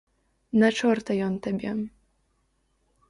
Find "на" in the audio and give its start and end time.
0.63-0.69